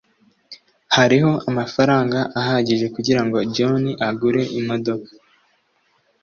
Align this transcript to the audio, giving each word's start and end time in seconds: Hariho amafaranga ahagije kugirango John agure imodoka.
Hariho 0.95 1.31
amafaranga 1.49 2.19
ahagije 2.39 2.85
kugirango 2.95 3.37
John 3.55 3.83
agure 4.07 4.43
imodoka. 4.59 5.09